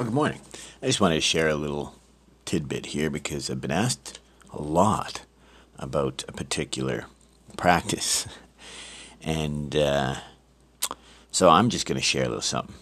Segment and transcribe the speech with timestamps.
[0.00, 0.40] Well, good morning.
[0.82, 1.94] I just wanted to share a little
[2.46, 4.18] tidbit here because I've been asked
[4.50, 5.26] a lot
[5.78, 7.04] about a particular
[7.58, 8.26] practice.
[9.22, 10.14] And uh,
[11.30, 12.76] so I'm just going to share a little something.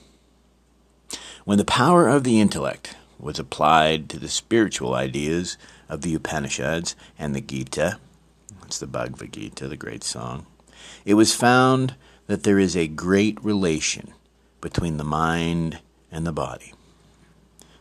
[1.45, 5.59] When the power of the intellect was applied to the spiritual ideas
[5.89, 7.99] of the Upanishads and the Gita,
[8.65, 10.47] it's the Bhagavad Gita, the great song,
[11.05, 11.97] it was found
[12.29, 14.15] that there is a great relation
[14.61, 15.81] between the mind
[16.13, 16.75] and the body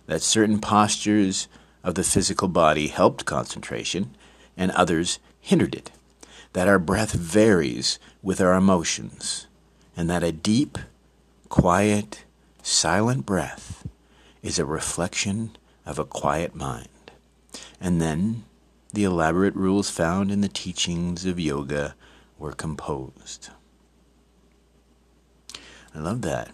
[0.07, 1.47] that certain postures
[1.83, 4.15] of the physical body helped concentration
[4.57, 5.91] and others hindered it,
[6.53, 9.47] that our breath varies with our emotions,
[9.95, 10.77] and that a deep,
[11.49, 12.23] quiet,
[12.63, 13.87] silent breath
[14.41, 16.89] is a reflection of a quiet mind.
[17.79, 18.43] And then
[18.93, 21.95] the elaborate rules found in the teachings of yoga
[22.39, 23.49] were composed.
[25.93, 26.51] I love that.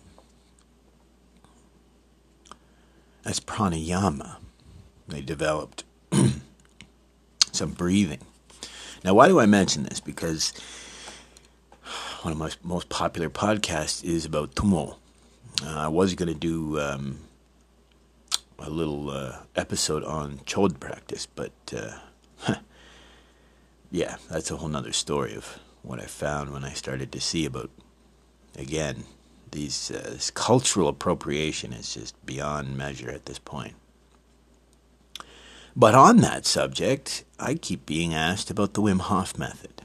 [3.24, 4.38] That's pranayama.
[5.08, 5.84] They developed
[7.52, 8.20] some breathing.
[9.04, 10.00] Now, why do I mention this?
[10.00, 10.54] Because
[12.22, 14.98] one of my most popular podcasts is about Tummo.
[15.64, 17.20] Uh, I was going to do um,
[18.60, 22.56] a little uh, episode on Chod practice, but uh,
[23.92, 27.46] yeah, that's a whole nother story of what I found when I started to see
[27.46, 27.70] about,
[28.58, 29.04] again,
[29.54, 33.76] these uh, this cultural appropriation is just beyond measure at this point.
[35.76, 39.82] But on that subject, I keep being asked about the Wim Hof method.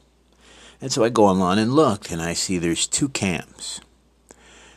[0.81, 3.81] And so I go online and look, and I see there's two camps.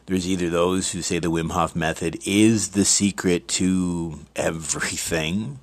[0.06, 5.60] There's either those who say the Wim Hof method is the secret to everything,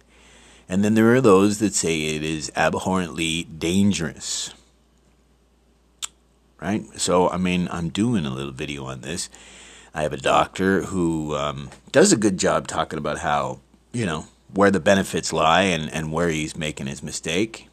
[0.68, 4.52] and then there are those that say it is abhorrently dangerous
[6.60, 6.84] right?
[6.98, 9.28] So, I mean, I'm doing a little video on this.
[9.94, 13.60] I have a doctor who um, does a good job talking about how,
[13.92, 17.68] you know, where the benefits lie and, and where he's making his mistake,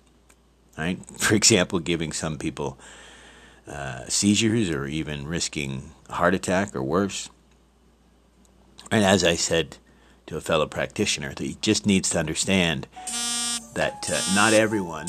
[0.78, 1.00] right?
[1.18, 2.78] For example, giving some people
[3.68, 7.30] uh, seizures or even risking a heart attack or worse.
[8.92, 9.78] And as I said
[10.28, 12.88] to a fellow practitioner, that he just needs to understand
[13.74, 15.08] that uh, not everyone,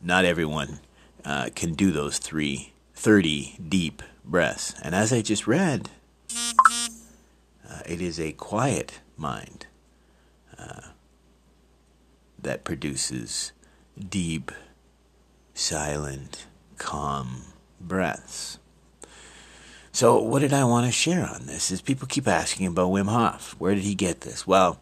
[0.00, 0.80] not everyone
[1.24, 4.74] uh, can do those three 30 deep breaths.
[4.82, 5.90] And as I just read,
[7.68, 9.66] uh, it is a quiet mind
[10.58, 10.80] uh,
[12.38, 13.52] that produces
[13.98, 14.50] deep,
[15.54, 16.46] silent,
[16.76, 17.42] calm
[17.80, 18.58] breaths.
[19.92, 21.70] So, what did I want to share on this?
[21.70, 23.56] Is people keep asking about Wim Hof.
[23.58, 24.46] Where did he get this?
[24.46, 24.80] Well,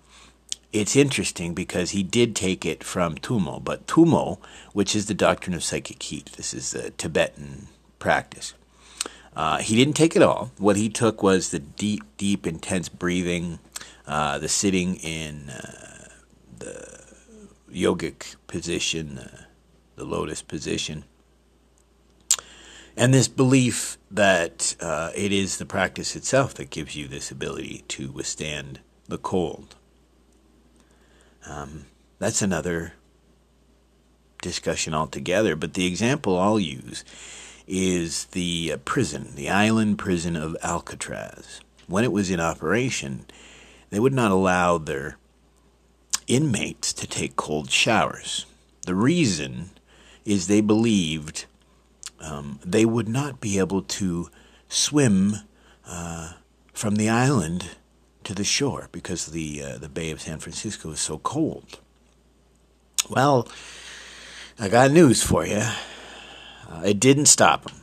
[0.80, 4.38] it's interesting because he did take it from Tumo, but Tumo,
[4.72, 8.54] which is the doctrine of psychic heat, this is the Tibetan practice.
[9.34, 10.50] Uh, he didn't take it all.
[10.58, 13.58] What he took was the deep, deep, intense breathing,
[14.06, 16.08] uh, the sitting in uh,
[16.58, 17.04] the
[17.70, 19.20] yogic position,
[19.96, 21.04] the lotus position,
[22.96, 27.84] and this belief that uh, it is the practice itself that gives you this ability
[27.88, 29.76] to withstand the cold.
[31.46, 31.86] Um,
[32.18, 32.94] that's another
[34.42, 35.56] discussion altogether.
[35.56, 37.04] But the example I'll use
[37.66, 41.60] is the uh, prison, the island prison of Alcatraz.
[41.86, 43.26] When it was in operation,
[43.90, 45.18] they would not allow their
[46.26, 48.46] inmates to take cold showers.
[48.86, 49.70] The reason
[50.24, 51.46] is they believed
[52.20, 54.30] um, they would not be able to
[54.68, 55.36] swim
[55.86, 56.32] uh,
[56.72, 57.76] from the island
[58.26, 61.78] to the shore because the uh, the Bay of San Francisco is so cold.
[63.08, 63.48] Well,
[64.58, 65.62] I got news for you.
[66.68, 67.80] Uh, it didn't stop them.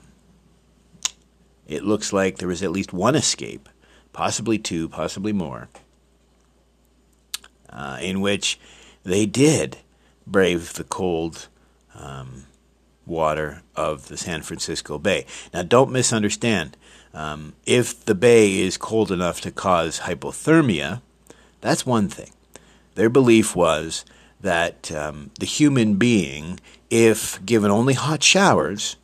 [1.65, 3.69] It looks like there was at least one escape,
[4.11, 5.69] possibly two, possibly more,
[7.69, 8.59] uh, in which
[9.03, 9.77] they did
[10.27, 11.47] brave the cold
[11.95, 12.47] um,
[13.05, 15.25] water of the San Francisco Bay.
[15.53, 16.75] Now, don't misunderstand.
[17.13, 21.01] Um, if the bay is cold enough to cause hypothermia,
[21.61, 22.31] that's one thing.
[22.95, 24.03] Their belief was
[24.41, 26.59] that um, the human being,
[26.89, 28.97] if given only hot showers,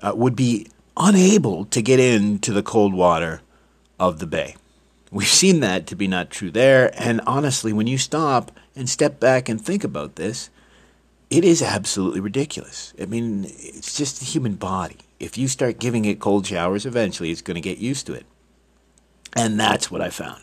[0.00, 3.40] uh, would be unable to get into the cold water
[3.98, 4.56] of the bay.
[5.10, 9.18] We've seen that to be not true there, and honestly, when you stop and step
[9.18, 10.50] back and think about this,
[11.30, 12.92] it is absolutely ridiculous.
[13.00, 14.98] I mean, it's just the human body.
[15.18, 18.26] If you start giving it cold showers, eventually it's going to get used to it.
[19.34, 20.42] And that's what I found.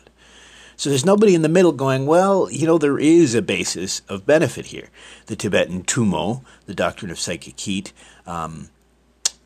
[0.76, 4.26] So there's nobody in the middle going, well, you know, there is a basis of
[4.26, 4.88] benefit here.
[5.26, 7.92] The Tibetan Tummo, the doctrine of psychic heat,
[8.26, 8.70] um,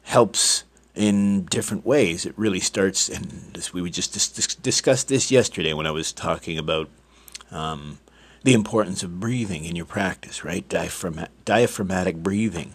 [0.04, 0.64] helps
[0.94, 2.24] in different ways.
[2.24, 6.58] It really starts, and this, we just dis- discussed this yesterday when I was talking
[6.58, 6.88] about
[7.50, 7.98] um,
[8.42, 10.66] the importance of breathing in your practice, right?
[10.68, 12.74] Diaphragm- diaphragmatic breathing,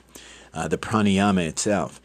[0.54, 2.00] uh, the pranayama itself.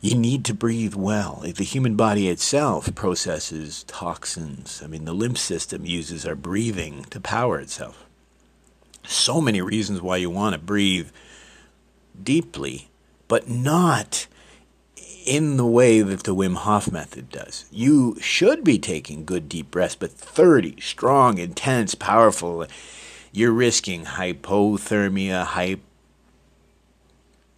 [0.00, 1.42] You need to breathe well.
[1.44, 4.80] The human body itself processes toxins.
[4.82, 8.06] I mean, the lymph system uses our breathing to power itself.
[9.06, 11.10] So many reasons why you want to breathe
[12.22, 12.88] deeply,
[13.28, 14.26] but not
[15.26, 17.66] in the way that the Wim Hof method does.
[17.70, 22.66] You should be taking good deep breaths, but 30 strong, intense, powerful,
[23.32, 25.80] you're risking hypothermia, hyp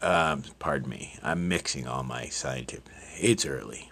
[0.02, 2.92] um, pardon me, I'm mixing all my scientific.
[3.20, 3.90] It's early.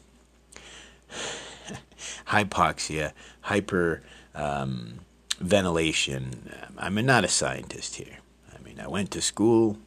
[2.27, 3.13] Hypoxia,
[3.43, 4.03] hyper
[4.35, 5.01] um,
[5.39, 6.53] ventilation.
[6.77, 8.19] I'm not a scientist here.
[8.55, 9.79] I mean, I went to school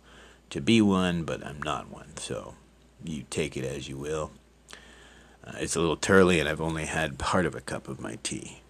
[0.49, 2.15] to be one, but I'm not one.
[2.17, 2.55] So
[3.03, 4.31] you take it as you will.
[5.45, 8.17] Uh, it's a little turly, and I've only had part of a cup of my
[8.23, 8.61] tea.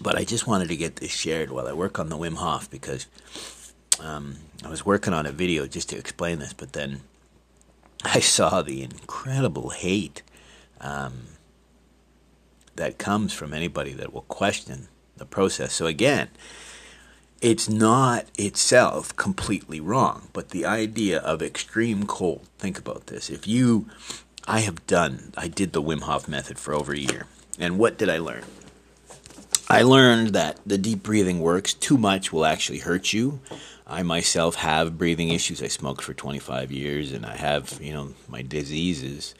[0.00, 2.70] But I just wanted to get this shared while I work on the Wim Hof
[2.70, 3.06] because
[4.00, 7.00] um, I was working on a video just to explain this, but then
[8.04, 10.22] I saw the incredible hate
[10.80, 11.28] um,
[12.76, 15.72] that comes from anybody that will question the process.
[15.72, 16.28] So again,
[17.40, 23.30] it's not itself completely wrong, but the idea of extreme cold, think about this.
[23.30, 23.88] If you,
[24.46, 27.26] I have done, I did the Wim Hof method for over a year.
[27.58, 28.44] And what did I learn?
[29.70, 31.74] I learned that the deep breathing works.
[31.74, 33.40] Too much will actually hurt you.
[33.88, 35.62] I myself have breathing issues.
[35.62, 39.34] I smoked for 25 years and I have, you know, my diseases.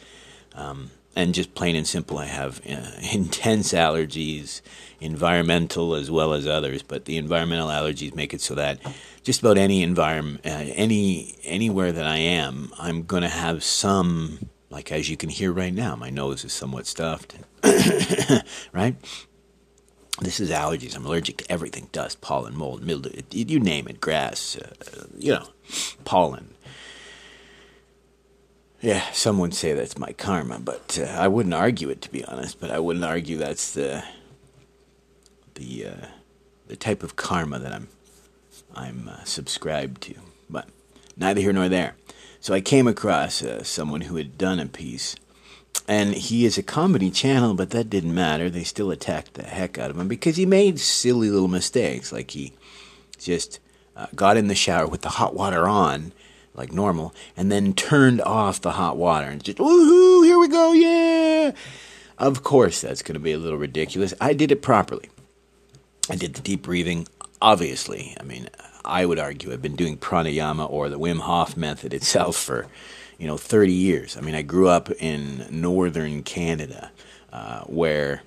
[0.55, 4.61] Um, and just plain and simple, I have uh, intense allergies,
[5.01, 6.83] environmental as well as others.
[6.83, 8.79] But the environmental allergies make it so that
[9.23, 14.49] just about any environment, uh, any anywhere that I am, I'm going to have some.
[14.71, 17.37] Like as you can hear right now, my nose is somewhat stuffed,
[18.73, 18.97] right?
[20.21, 20.97] This is allergies.
[20.97, 25.49] I'm allergic to everything: dust, pollen, mold, mildew, you name it, grass, uh, you know,
[26.05, 26.55] pollen
[28.81, 32.25] yeah, some would say that's my karma, but uh, I wouldn't argue it to be
[32.25, 32.61] honest.
[32.61, 34.05] But I wouldn't argue that's the
[35.55, 36.07] the uh,
[36.69, 37.89] the type of karma that I'm
[38.75, 40.15] I'm uh, subscribed to.
[40.49, 40.69] But
[41.17, 41.97] neither here nor there.
[42.41, 45.17] So I came across uh, someone who had done a piece,
[45.89, 48.49] and he is a comedy channel, but that didn't matter.
[48.49, 52.31] They still attacked the heck out of him because he made silly little mistakes, like
[52.31, 52.53] he
[53.19, 53.59] just
[53.97, 56.13] uh, got in the shower with the hot water on
[56.59, 60.73] like normal, and then turned off the hot water and just, woohoo, here we go,
[60.73, 61.53] yeah!
[62.19, 64.13] Of course, that's going to be a little ridiculous.
[64.21, 65.09] I did it properly.
[66.11, 67.07] I did the deep breathing,
[67.41, 68.17] obviously.
[68.19, 68.49] I mean,
[68.85, 72.67] I would argue I've been doing pranayama or the Wim Hof method itself for,
[73.19, 74.17] you know, 30 years.
[74.17, 76.91] I mean, I grew up in northern Canada
[77.33, 78.23] uh, where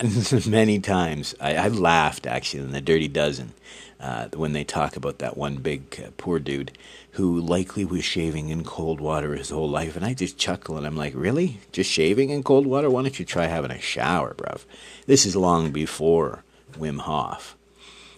[0.46, 3.52] many times I, I laughed actually in the Dirty Dozen
[4.00, 6.72] uh, when they talk about that one big uh, poor dude
[7.12, 9.96] who likely was shaving in cold water his whole life.
[9.96, 11.60] And I just chuckle and I'm like, really?
[11.70, 12.88] Just shaving in cold water?
[12.88, 14.64] Why don't you try having a shower, bruv?
[15.06, 16.42] This is long before
[16.72, 17.56] Wim Hof.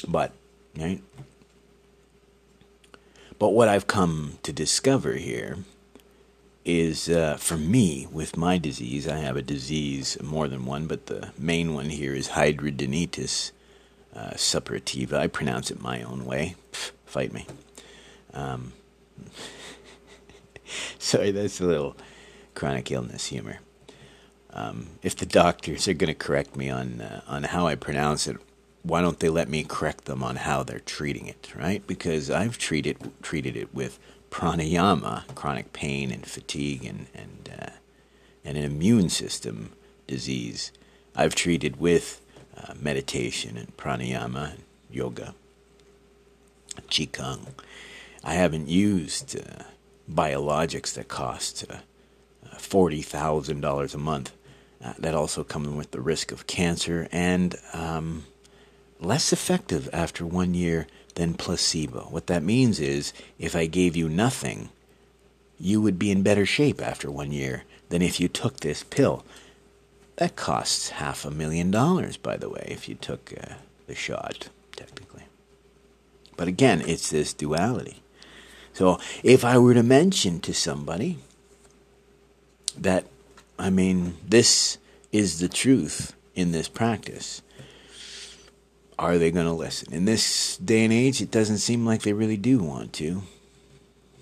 [0.06, 0.32] But,
[0.78, 1.02] right?
[3.40, 5.58] But what I've come to discover here
[6.64, 11.06] is uh, for me, with my disease, I have a disease, more than one, but
[11.06, 13.52] the main one here is hidradenitis
[14.14, 15.14] uh, suppurativa.
[15.14, 16.54] I pronounce it my own way.
[16.72, 17.46] Pff, fight me.
[18.32, 18.72] Um,
[20.98, 21.96] sorry, that's a little
[22.54, 23.58] chronic illness humor.
[24.52, 28.26] Um, if the doctors are going to correct me on uh, on how I pronounce
[28.26, 28.36] it,
[28.82, 31.86] why don't they let me correct them on how they're treating it, right?
[31.86, 33.98] Because I've treated treated it with
[34.30, 37.70] pranayama, chronic pain and fatigue, and and uh,
[38.44, 39.72] and an immune system
[40.06, 40.72] disease.
[41.14, 42.20] I've treated with
[42.56, 45.34] uh, meditation and pranayama, and yoga,
[46.88, 47.48] qigong.
[48.24, 49.64] I haven't used uh,
[50.10, 51.76] biologics that cost uh,
[52.58, 54.32] forty thousand dollars a month.
[54.84, 58.24] Uh, that also comes with the risk of cancer and um,
[59.04, 62.06] less effective after one year than placebo.
[62.10, 64.70] What that means is, if I gave you nothing,
[65.58, 69.24] you would be in better shape after one year than if you took this pill.
[70.16, 73.54] That costs half a million dollars, by the way, if you took uh,
[73.86, 75.24] the shot, technically.
[76.36, 78.02] But again, it's this duality.
[78.72, 81.18] So if I were to mention to somebody
[82.76, 83.04] that,
[83.58, 84.78] I mean, this
[85.12, 87.42] is the truth in this practice,
[89.06, 89.92] are they going to listen?
[89.92, 93.22] In this day and age, it doesn't seem like they really do want to.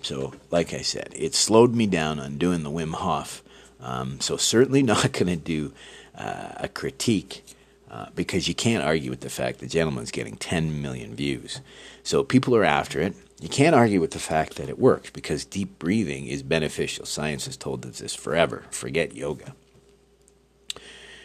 [0.01, 3.43] So, like I said, it slowed me down on doing the Wim Hof.
[3.79, 5.73] Um, so, certainly not going to do
[6.15, 7.43] uh, a critique
[7.89, 11.61] uh, because you can't argue with the fact the gentleman's getting 10 million views.
[12.03, 13.13] So, people are after it.
[13.39, 17.05] You can't argue with the fact that it works because deep breathing is beneficial.
[17.05, 18.65] Science has told us this forever.
[18.69, 19.55] Forget yoga.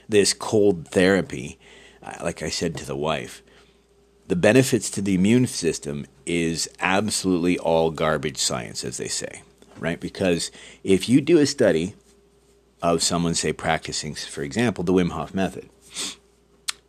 [0.09, 1.59] This cold therapy,
[2.03, 3.43] uh, like I said to the wife,
[4.29, 9.43] the benefits to the immune system is absolutely all garbage science, as they say,
[9.79, 10.01] right?
[10.01, 10.51] Because
[10.83, 11.95] if you do a study
[12.83, 15.69] of someone, say, practicing, for example, the Wim Hof method,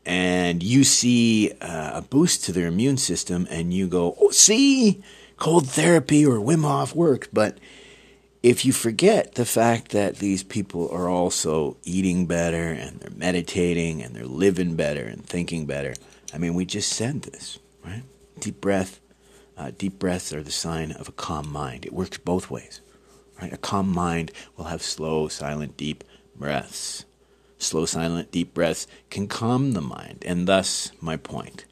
[0.06, 5.04] and you see uh, a boost to their immune system, and you go, oh, see,
[5.38, 7.28] cold therapy or Wim Hof works.
[7.32, 7.60] But
[8.42, 14.02] if you forget the fact that these people are also eating better, and they're meditating,
[14.02, 15.94] and they're living better, and thinking better,
[16.34, 18.04] I mean, we just said this, right?
[18.40, 19.00] Deep breath.
[19.58, 21.86] Uh, deep breaths are the sign of a calm mind.
[21.86, 22.82] It works both ways,
[23.42, 23.52] right?
[23.52, 26.04] A calm mind will have slow, silent, deep
[26.36, 27.06] breaths.
[27.58, 31.66] Slow, silent, deep breaths can calm the mind, and thus my point.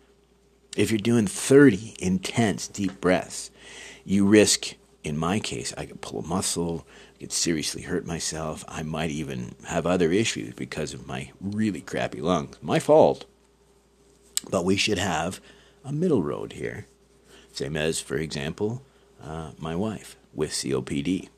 [0.76, 3.52] If you're doing 30 intense, deep breaths,
[4.04, 8.66] you risk, in my case, I could pull a muscle, I could seriously hurt myself.
[8.68, 12.58] I might even have other issues because of my really crappy lungs.
[12.62, 13.26] My fault.
[14.50, 15.42] But we should have
[15.84, 16.86] a middle road here.
[17.52, 18.84] Same as, for example,
[19.24, 21.30] uh, my wife with COPD.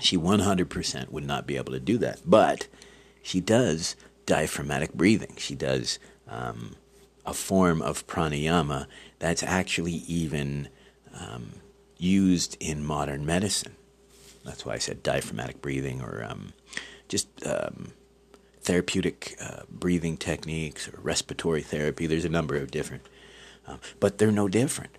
[0.00, 2.20] She 100% would not be able to do that.
[2.26, 2.68] But
[3.22, 3.96] she does
[4.26, 5.34] diaphragmatic breathing.
[5.38, 5.98] She does
[6.28, 6.76] um,
[7.24, 8.86] a form of pranayama
[9.18, 10.68] that's actually even
[11.18, 11.54] um,
[11.96, 13.74] used in modern medicine.
[14.44, 16.52] That's why I said diaphragmatic breathing or um,
[17.08, 17.92] just um,
[18.66, 22.06] therapeutic uh, breathing techniques or respiratory therapy.
[22.06, 23.06] There's a number of different,
[23.66, 24.90] um, but they're no different.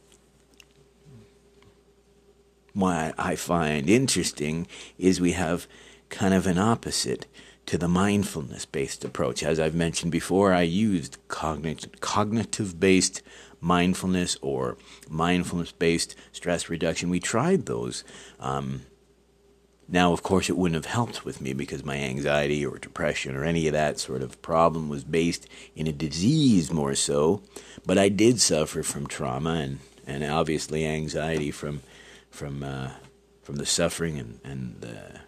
[2.73, 5.67] What I find interesting is we have
[6.09, 7.25] kind of an opposite
[7.65, 9.43] to the mindfulness based approach.
[9.43, 13.21] As I've mentioned before, I used cognitive, based
[13.59, 14.77] mindfulness or
[15.09, 17.09] mindfulness based stress reduction.
[17.09, 18.05] We tried those.
[18.39, 18.83] Um,
[19.89, 23.45] now, of course, it wouldn't have helped with me because my anxiety or depression or
[23.45, 27.41] any of that sort of problem was based in a disease more so.
[27.85, 31.81] But I did suffer from trauma and, and obviously anxiety from
[32.29, 32.91] from uh,
[33.41, 35.21] from the suffering and and the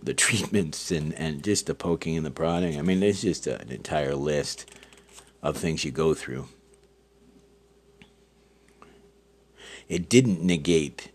[0.00, 2.78] the treatments and and just the poking and the prodding.
[2.78, 4.70] I mean, there's just an entire list
[5.42, 6.46] of things you go through.
[9.88, 11.10] It didn't negate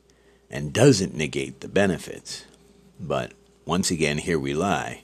[0.56, 2.46] and doesn't negate the benefits.
[2.98, 3.34] But
[3.66, 5.04] once again, here we lie,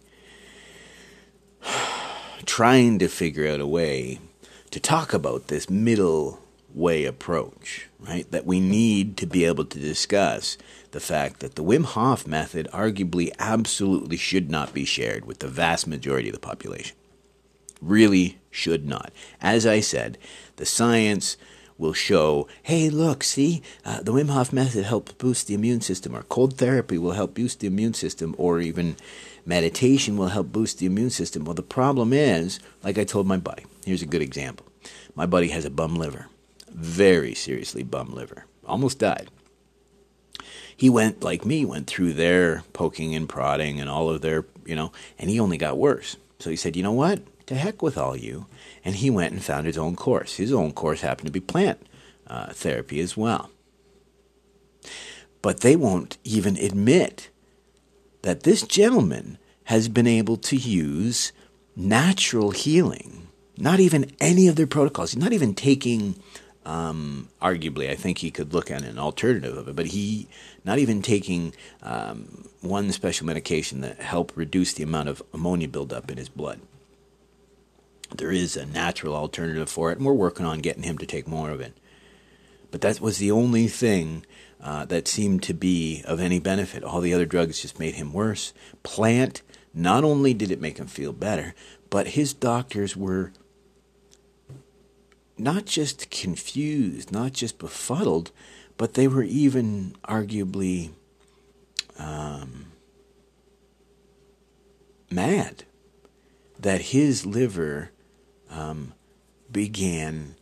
[2.46, 4.20] trying to figure out a way
[4.72, 6.40] to talk about this middle
[6.74, 8.32] way approach, right?
[8.32, 10.58] That we need to be able to discuss
[10.92, 15.50] the fact that the Wim Hof method arguably absolutely should not be shared with the
[15.50, 16.96] vast majority of the population.
[17.82, 19.12] Really should not.
[19.42, 20.18] As I said,
[20.56, 21.36] the science,
[21.82, 26.16] will show, hey, look, see, uh, the Wim Hof method helps boost the immune system,
[26.16, 28.96] or cold therapy will help boost the immune system, or even
[29.46, 31.44] meditation will help boost the immune system.
[31.44, 34.68] Well, the problem is, like I told my buddy, here's a good example.
[35.16, 36.28] My buddy has a bum liver,
[36.70, 39.30] very seriously bum liver, almost died.
[40.78, 44.76] He went, like me, went through their poking and prodding and all of their, you
[44.76, 46.16] know, and he only got worse.
[46.40, 47.22] So he said, you know what?
[47.52, 48.46] To heck with all you
[48.86, 50.38] and he went and found his own course.
[50.38, 51.86] His own course happened to be plant
[52.26, 53.50] uh, therapy as well.
[55.42, 57.30] But they won't even admit
[58.22, 61.34] that this gentleman has been able to use
[61.76, 63.28] natural healing,
[63.58, 65.12] not even any of their protocols.
[65.12, 66.16] He's not even taking,
[66.66, 70.30] um, arguably, I think he could look at an alternative of it, but he,
[70.64, 71.54] not even taking
[71.84, 76.62] um, one special medication that helped reduce the amount of ammonia buildup in his blood
[78.18, 81.28] there is a natural alternative for it, and we're working on getting him to take
[81.28, 81.78] more of it.
[82.72, 84.26] But that was the only thing
[84.62, 86.84] uh, that seemed to be of any benefit.
[86.84, 88.54] All the other drugs just made him worse.
[88.84, 89.42] Plant,
[89.74, 91.54] not only did it make him feel better,
[91.90, 93.32] but his doctors were
[95.38, 98.32] not just confused, not just befuddled,
[98.78, 100.92] but they were even arguably
[101.98, 102.72] um,
[105.10, 105.64] mad
[106.60, 107.92] that his liver
[108.52, 108.94] um,
[109.52, 110.36] began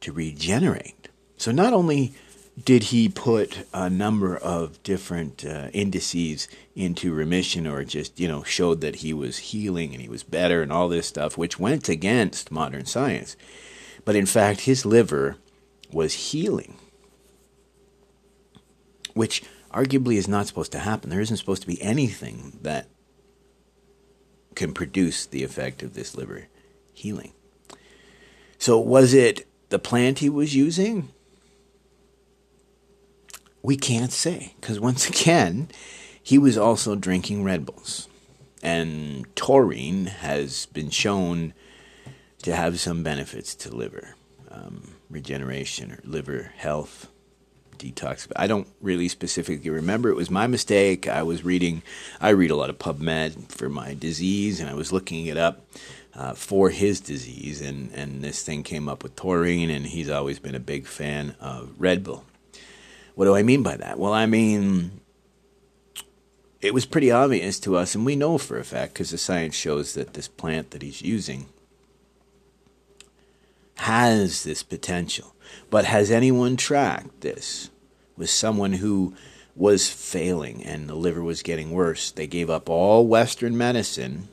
[0.00, 1.08] to regenerate.
[1.36, 2.14] So not only
[2.64, 8.42] did he put a number of different uh, indices into remission or just you know
[8.42, 11.90] showed that he was healing and he was better and all this stuff which went
[11.90, 13.36] against modern science
[14.06, 15.36] but in fact his liver
[15.92, 16.78] was healing
[19.16, 21.10] which arguably is not supposed to happen.
[21.10, 22.86] There isn't supposed to be anything that
[24.54, 26.48] can produce the effect of this liver
[26.96, 27.32] healing.
[28.58, 31.10] So, was it the plant he was using?
[33.62, 35.68] We can't say, because once again,
[36.22, 38.08] he was also drinking Red Bulls.
[38.62, 41.52] And taurine has been shown
[42.42, 44.14] to have some benefits to liver
[44.50, 47.08] um, regeneration or liver health
[47.76, 48.30] detox.
[48.34, 50.08] I don't really specifically remember.
[50.08, 51.06] It was my mistake.
[51.06, 51.82] I was reading,
[52.20, 55.60] I read a lot of PubMed for my disease, and I was looking it up
[56.16, 60.38] uh, for his disease, and, and this thing came up with taurine, and he's always
[60.38, 62.24] been a big fan of Red Bull.
[63.14, 63.98] What do I mean by that?
[63.98, 65.00] Well, I mean,
[66.62, 69.54] it was pretty obvious to us, and we know for a fact because the science
[69.54, 71.46] shows that this plant that he's using
[73.76, 75.34] has this potential.
[75.68, 77.70] But has anyone tracked this
[78.16, 79.14] with someone who
[79.54, 82.10] was failing and the liver was getting worse?
[82.10, 84.28] They gave up all Western medicine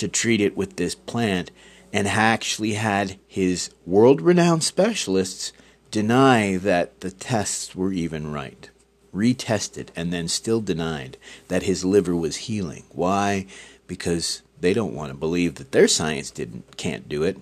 [0.00, 1.50] to treat it with this plant
[1.92, 5.52] and actually had his world renowned specialists
[5.90, 8.70] deny that the tests were even right.
[9.14, 11.16] Retested and then still denied
[11.48, 12.84] that his liver was healing.
[12.90, 13.46] Why?
[13.86, 17.38] Because they don't want to believe that their science didn't can't do it,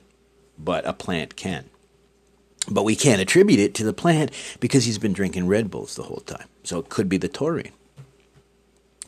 [0.58, 1.68] but a plant can.
[2.70, 6.04] But we can't attribute it to the plant because he's been drinking Red Bulls the
[6.04, 6.48] whole time.
[6.64, 7.72] So it could be the taurine.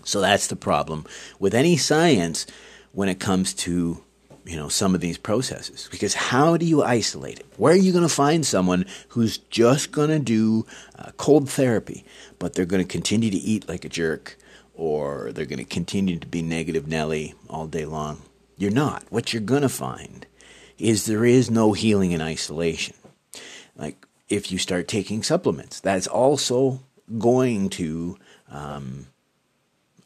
[0.04, 1.04] So that's the problem
[1.38, 2.46] with any science
[2.92, 4.02] when it comes to
[4.44, 5.88] you know some of these processes.
[5.90, 7.46] Because how do you isolate it?
[7.56, 10.66] Where are you going to find someone who's just going to do
[10.98, 12.04] uh, cold therapy
[12.38, 14.36] but they're going to continue to eat like a jerk
[14.74, 18.22] or they're going to continue to be negative nelly all day long?
[18.56, 19.04] You're not.
[19.10, 20.26] What you're going to find
[20.78, 22.96] is there is no healing in isolation.
[23.76, 26.80] Like if you start taking supplements that's also
[27.18, 28.16] going to
[28.50, 29.06] um,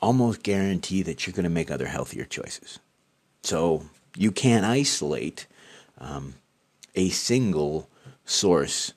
[0.04, 2.78] almost guarantee that you're going to make other healthier choices.
[3.42, 5.46] So you can't isolate
[5.98, 6.34] um,
[6.94, 7.88] a single
[8.24, 8.92] source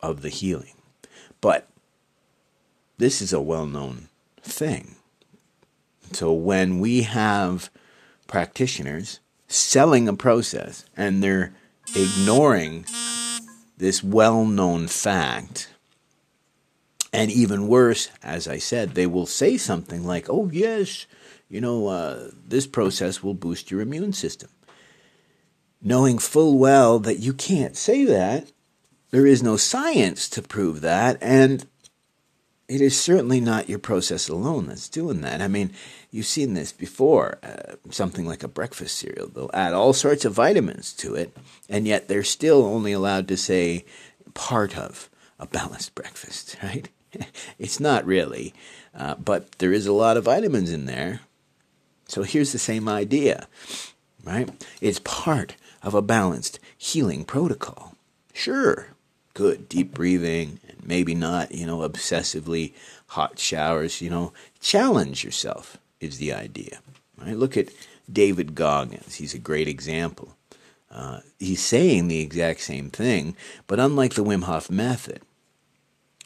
[0.00, 0.74] of the healing.
[1.40, 1.68] But
[2.96, 4.08] this is a well known
[4.40, 4.96] thing.
[6.12, 7.70] So when we have
[8.26, 11.54] practitioners selling a process and they're
[11.94, 12.86] ignoring
[13.76, 15.68] this well known fact
[17.12, 21.06] and even worse, as I said, they will say something like, oh, yes,
[21.48, 24.50] you know, uh, this process will boost your immune system.
[25.80, 28.52] Knowing full well that you can't say that,
[29.10, 31.66] there is no science to prove that, and
[32.68, 35.40] it is certainly not your process alone that's doing that.
[35.40, 35.72] I mean,
[36.10, 37.38] you've seen this before.
[37.42, 41.34] Uh, something like a breakfast cereal, they'll add all sorts of vitamins to it,
[41.70, 43.86] and yet they're still only allowed to say
[44.34, 46.90] part of a balanced breakfast, right?
[47.58, 48.54] it's not really,
[48.94, 51.20] uh, but there is a lot of vitamins in there.
[52.08, 53.46] So here's the same idea,
[54.24, 54.48] right?
[54.80, 57.94] It's part of a balanced healing protocol.
[58.32, 58.88] Sure,
[59.34, 62.72] good deep breathing, and maybe not, you know, obsessively
[63.08, 66.78] hot showers, you know, challenge yourself is the idea,
[67.18, 67.36] right?
[67.36, 67.68] Look at
[68.10, 70.34] David Goggins, he's a great example.
[70.90, 75.20] Uh, he's saying the exact same thing, but unlike the Wim Hof method,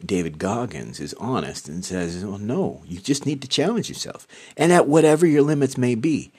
[0.05, 4.27] David Goggins is honest and says, well, no, you just need to challenge yourself.
[4.57, 6.33] And at whatever your limits may be.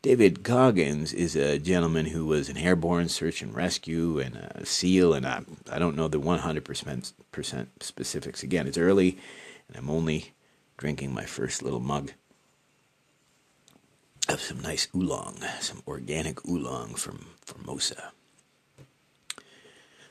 [0.00, 5.12] David Goggins is a gentleman who was an airborne search and rescue and a SEAL,
[5.12, 7.12] and I, I don't know the 100%
[7.80, 8.42] specifics.
[8.44, 9.18] Again, it's early,
[9.66, 10.34] and I'm only
[10.76, 12.12] drinking my first little mug
[14.28, 18.12] of some nice oolong, some organic oolong from Formosa.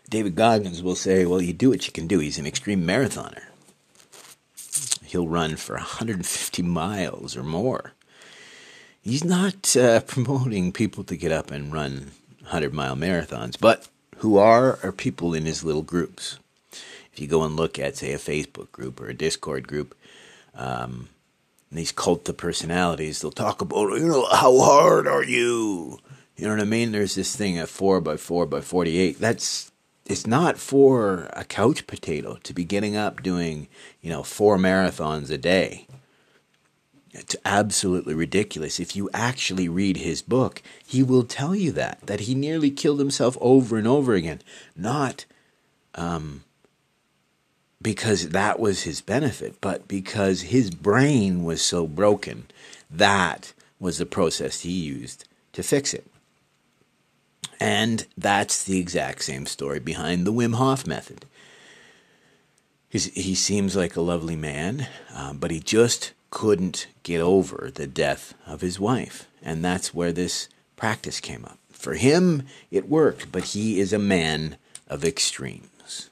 [0.10, 2.20] David Goggins will say, well, you do what you can do.
[2.20, 3.44] He's an extreme marathoner.
[5.04, 7.94] He'll run for 150 miles or more.
[9.02, 14.38] He's not uh, promoting people to get up and run 100 mile marathons, but who
[14.38, 16.40] are are people in his little groups.
[17.14, 19.96] If you go and look at, say, a Facebook group or a Discord group,
[20.56, 21.10] um,
[21.72, 26.00] these cult of personalities, they'll talk about, you know, how hard are you?
[26.36, 26.92] You know what I mean?
[26.92, 29.20] There's this thing at 4 by 4 by 48.
[29.20, 29.72] That's
[30.08, 33.68] it's not for a couch potato to be getting up doing,
[34.02, 35.86] you know, four marathons a day.
[37.12, 38.80] It's absolutely ridiculous.
[38.80, 43.00] If you actually read his book, he will tell you that that he nearly killed
[43.00, 44.42] himself over and over again,
[44.76, 45.26] not
[45.96, 46.44] um,
[47.82, 52.48] because that was his benefit, but because his brain was so broken.
[52.90, 56.06] That was the process he used to fix it.
[57.60, 61.26] And that's the exact same story behind the Wim Hof method.
[62.90, 67.88] He's, he seems like a lovely man, um, but he just couldn't get over the
[67.88, 69.28] death of his wife.
[69.42, 71.58] And that's where this practice came up.
[71.72, 76.10] For him, it worked, but he is a man of extremes.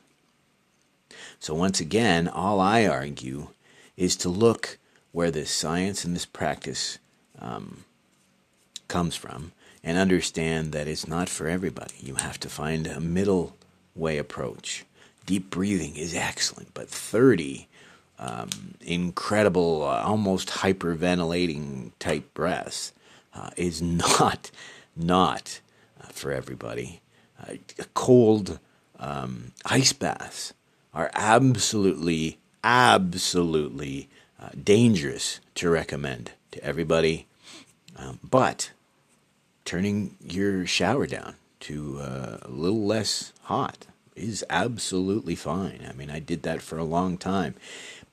[1.40, 3.50] So, once again, all I argue
[3.98, 4.78] is to look
[5.12, 6.98] where this science and this practice
[7.40, 7.86] um,
[8.88, 9.52] comes from
[9.86, 11.94] and understand that it's not for everybody.
[12.02, 13.56] You have to find a middle
[13.96, 14.84] way approach.
[15.28, 17.68] Deep breathing is excellent, but 30
[18.18, 18.50] um,
[18.82, 22.94] incredible, uh, almost hyperventilating type breaths
[23.34, 24.50] uh, is not
[24.96, 25.60] not
[26.02, 27.02] uh, for everybody.
[27.40, 27.56] Uh,
[27.94, 28.60] cold
[28.98, 30.54] um, ice baths
[30.94, 34.10] are absolutely, absolutely
[34.42, 37.28] uh, dangerous to recommend to everybody.
[37.98, 38.72] Um, but
[39.66, 45.86] turning your shower down to uh, a little less hot is absolutely fine.
[45.90, 47.56] I mean, I did that for a long time.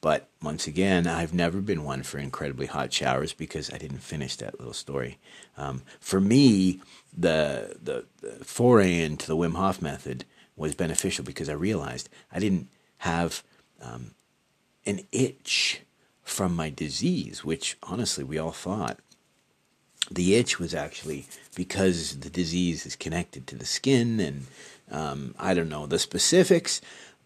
[0.00, 4.34] But once again, I've never been one for incredibly hot showers because I didn't finish
[4.36, 5.18] that little story.
[5.56, 6.80] Um, for me,
[7.16, 10.24] the, the, the foray into the Wim Hof method
[10.56, 13.44] was beneficial because I realized I didn't have
[13.80, 14.12] um,
[14.84, 15.82] an itch
[16.24, 18.98] from my disease, which honestly we all thought.
[20.14, 24.46] The itch was actually because the disease is connected to the skin, and
[24.90, 26.80] um, I don't know the specifics,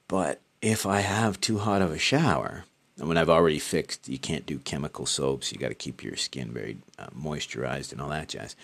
[0.07, 2.65] but if I have too hot of a shower,
[2.99, 6.17] and when I've already fixed, you can't do chemical soaps, you got to keep your
[6.17, 8.57] skin very uh, moisturized and all that jazz.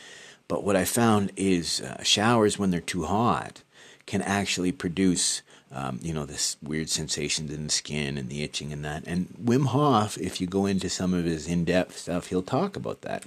[0.48, 3.62] But what I found is uh, showers, when they're too hot,
[4.06, 8.72] can actually produce, um, you know, this weird sensations in the skin and the itching
[8.72, 9.04] and that.
[9.06, 12.76] And Wim Hof, if you go into some of his in depth stuff, he'll talk
[12.76, 13.24] about that.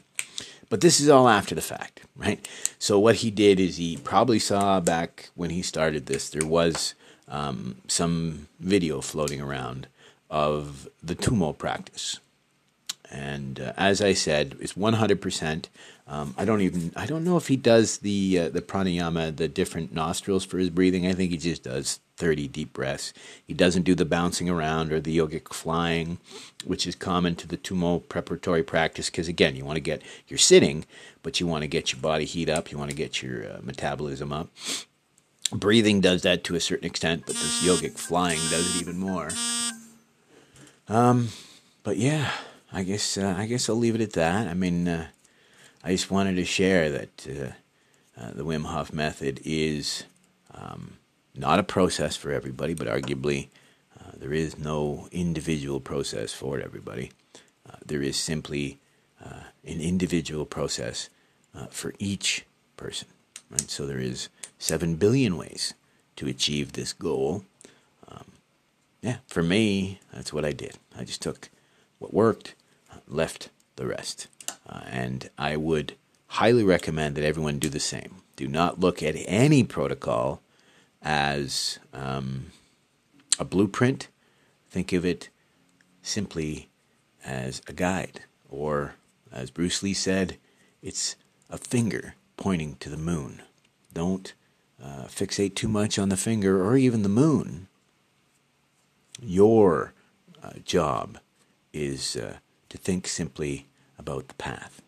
[0.69, 2.47] But this is all after the fact, right?
[2.79, 6.95] So what he did is he probably saw back when he started this, there was
[7.27, 9.87] um, some video floating around
[10.29, 12.19] of the Tummo practice.
[13.11, 15.65] And uh, as I said, it's 100%.
[16.07, 19.47] Um, I don't even I don't know if he does the uh, the pranayama, the
[19.47, 21.07] different nostrils for his breathing.
[21.07, 23.13] I think he just does 30 deep breaths.
[23.45, 26.17] He doesn't do the bouncing around or the yogic flying,
[26.63, 29.09] which is common to the Tummo preparatory practice.
[29.09, 30.85] Because again, you want to get you're sitting,
[31.23, 32.71] but you want to get your body heat up.
[32.71, 34.49] You want to get your uh, metabolism up.
[35.51, 39.29] Breathing does that to a certain extent, but this yogic flying does it even more.
[40.87, 41.29] Um,
[41.83, 42.31] but yeah,
[42.71, 44.47] I guess uh, I guess I'll leave it at that.
[44.47, 45.07] I mean, uh,
[45.83, 50.03] I just wanted to share that uh, uh the Wim Hof method is
[50.53, 50.97] um,
[51.37, 53.49] not a process for everybody, but arguably
[53.99, 57.11] uh, there is no individual process for everybody.
[57.69, 58.79] Uh, there is simply
[59.67, 61.09] an individual process
[61.71, 62.45] for each
[62.77, 63.07] person.
[63.49, 63.69] Right?
[63.69, 65.73] So there is seven billion ways
[66.17, 67.43] to achieve this goal.
[68.07, 68.25] Um,
[69.01, 70.77] yeah, for me, that's what I did.
[70.97, 71.49] I just took
[71.99, 72.55] what worked,
[73.07, 74.27] left the rest.
[74.67, 75.95] Uh, and I would
[76.27, 78.21] highly recommend that everyone do the same.
[78.35, 80.41] Do not look at any protocol
[81.05, 82.47] as um,
[83.39, 84.09] a blueprint.
[84.69, 85.29] Think of it
[86.01, 86.67] simply
[87.23, 88.95] as a guide, or
[89.31, 90.37] as Bruce Lee said,
[90.81, 91.15] it's
[91.49, 93.41] a finger pointing to the moon.
[93.93, 94.33] Don't
[94.83, 97.67] uh, fixate too much on the finger or even the moon.
[99.21, 99.93] Your
[100.43, 101.19] uh, job
[101.71, 102.37] is uh,
[102.69, 104.81] to think simply about the path.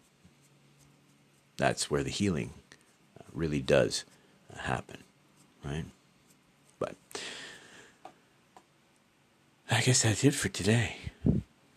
[1.55, 2.53] That's where the healing
[3.19, 4.03] uh, really does
[4.53, 5.03] uh, happen,
[5.63, 5.85] right?
[6.79, 6.95] But
[9.69, 10.97] I guess that's it for today.